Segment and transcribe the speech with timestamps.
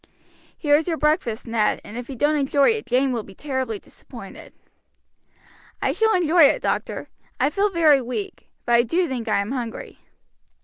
[0.57, 3.77] "Here is your breakfast, Ned, and if you don't enjoy it Jane will be terribly
[3.77, 4.51] disappointed."
[5.79, 7.09] "I shall enjoy it, doctor.
[7.39, 9.99] I feel very weak; but I do think I am hungry."